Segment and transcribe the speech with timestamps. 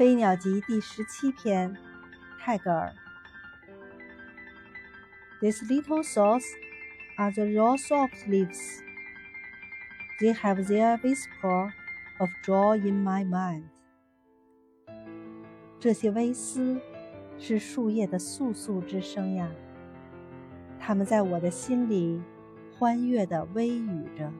[0.00, 1.76] 飞鸟集第十七篇，
[2.38, 2.94] 泰戈尔。
[5.42, 6.46] These little thoughts
[7.18, 8.78] are the raw soft leaves.
[10.18, 11.72] They have their whisper
[12.18, 13.64] of joy in my mind.
[15.78, 16.80] 这些微丝
[17.38, 19.50] 是树叶的簌簌之声呀，
[20.78, 22.22] 它们在我的心里
[22.78, 24.32] 欢悦地微语着。